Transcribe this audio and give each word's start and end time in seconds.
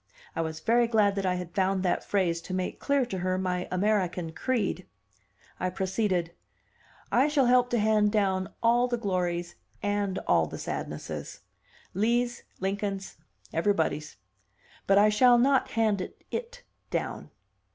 I 0.35 0.41
was 0.41 0.61
very 0.61 0.87
glad 0.87 1.13
that 1.13 1.27
I 1.27 1.35
had 1.35 1.53
found 1.53 1.83
that 1.83 2.03
phrase 2.03 2.41
to 2.41 2.55
make 2.55 2.79
clear 2.79 3.05
to 3.05 3.19
her 3.19 3.37
my 3.37 3.67
American 3.69 4.31
creed. 4.33 4.87
I 5.59 5.69
proceeded. 5.69 6.31
"I 7.11 7.27
shall 7.27 7.45
help 7.45 7.69
to 7.69 7.77
hand 7.77 8.11
down 8.11 8.51
all 8.63 8.87
the 8.87 8.97
glories 8.97 9.57
and 9.83 10.17
all 10.25 10.47
the 10.47 10.57
sadnesses; 10.57 11.41
Lee's, 11.93 12.41
Lincoln's, 12.59 13.17
everybody's. 13.53 14.17
But 14.87 14.97
I 14.97 15.09
shall 15.09 15.37
not 15.37 15.69
hand 15.69 16.09
'it' 16.31 16.63
down." 16.89 17.29